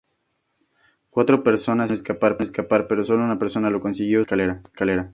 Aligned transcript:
Cuatro 1.11 1.43
personas 1.43 1.91
intentaron 1.91 2.41
escapar 2.41 2.87
pero 2.87 3.03
sólo 3.03 3.23
una 3.23 3.37
persona 3.37 3.69
lo 3.69 3.81
consiguió, 3.81 4.21
usando 4.21 4.45
una 4.45 4.61
escalera. 4.65 5.09